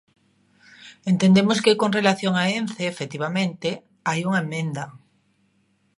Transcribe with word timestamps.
Entendemos 1.11 1.61
que 1.65 1.77
con 1.81 1.95
relación 1.99 2.33
a 2.37 2.43
Ence, 2.59 2.81
efectivamente, 2.93 3.69
hai 4.07 4.19
unha 4.29 4.41
emenda. 4.47 4.83